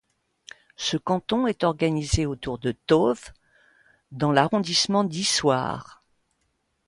Ce 0.77 0.97
canton 0.97 1.45
est 1.45 1.63
organisé 1.63 2.25
autour 2.25 2.57
de 2.57 2.71
Tauves 2.71 3.31
dans 4.11 4.31
l'arrondissement 4.31 5.03
d'Issoire. 5.03 6.01